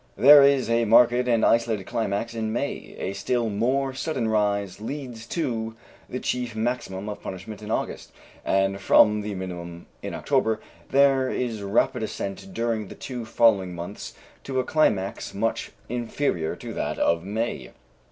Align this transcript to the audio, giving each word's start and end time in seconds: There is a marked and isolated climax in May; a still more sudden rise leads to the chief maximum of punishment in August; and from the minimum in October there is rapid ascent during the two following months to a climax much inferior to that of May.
There 0.17 0.41
is 0.41 0.67
a 0.67 0.85
marked 0.85 1.11
and 1.27 1.45
isolated 1.45 1.83
climax 1.83 2.33
in 2.33 2.51
May; 2.51 2.95
a 2.97 3.13
still 3.13 3.51
more 3.51 3.93
sudden 3.93 4.27
rise 4.29 4.81
leads 4.81 5.27
to 5.27 5.75
the 6.09 6.19
chief 6.19 6.55
maximum 6.55 7.07
of 7.07 7.21
punishment 7.21 7.61
in 7.61 7.69
August; 7.69 8.11
and 8.43 8.81
from 8.81 9.21
the 9.21 9.35
minimum 9.35 9.85
in 10.01 10.15
October 10.15 10.59
there 10.89 11.29
is 11.29 11.61
rapid 11.61 12.01
ascent 12.01 12.51
during 12.51 12.87
the 12.87 12.95
two 12.95 13.25
following 13.27 13.75
months 13.75 14.15
to 14.43 14.59
a 14.59 14.63
climax 14.63 15.35
much 15.35 15.71
inferior 15.87 16.55
to 16.55 16.73
that 16.73 16.97
of 16.97 17.23
May. 17.23 17.69